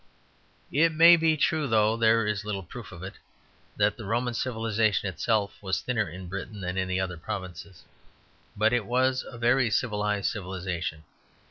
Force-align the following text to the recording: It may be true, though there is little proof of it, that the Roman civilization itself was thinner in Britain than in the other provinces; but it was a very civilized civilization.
It 0.71 0.91
may 0.91 1.15
be 1.15 1.37
true, 1.37 1.67
though 1.67 1.95
there 1.95 2.25
is 2.25 2.43
little 2.43 2.63
proof 2.63 2.91
of 2.91 3.03
it, 3.03 3.13
that 3.77 3.97
the 3.97 4.03
Roman 4.03 4.33
civilization 4.33 5.07
itself 5.07 5.61
was 5.61 5.79
thinner 5.81 6.09
in 6.09 6.27
Britain 6.27 6.59
than 6.59 6.75
in 6.75 6.87
the 6.87 6.99
other 6.99 7.17
provinces; 7.17 7.83
but 8.57 8.73
it 8.73 8.87
was 8.87 9.23
a 9.29 9.37
very 9.37 9.69
civilized 9.69 10.31
civilization. 10.31 11.03